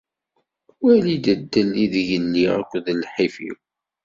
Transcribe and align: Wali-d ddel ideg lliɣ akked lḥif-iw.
Wali-d 0.81 1.25
ddel 1.39 1.69
ideg 1.83 2.09
lliɣ 2.25 2.53
akked 2.61 2.85
lḥif-iw. 3.01 3.57